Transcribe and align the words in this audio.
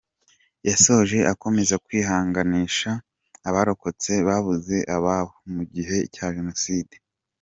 Yashoje 0.67 1.17
akomeza 1.33 1.75
kwihanganisha 1.85 2.91
abarokotse 3.47 4.11
babuze 4.27 4.77
abababo 4.95 5.33
mu 5.53 5.63
gihe 5.73 5.97
cya 6.15 6.27
Jenoside. 6.37 6.95